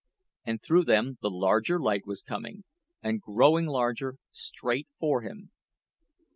And 0.45 0.63
through 0.63 0.85
them 0.85 1.19
the 1.21 1.29
larger 1.29 1.79
light 1.79 2.07
was 2.07 2.23
coming 2.23 2.63
and 3.03 3.21
growing 3.21 3.67
larger 3.67 4.15
straight 4.31 4.87
for 4.97 5.21
him. 5.21 5.51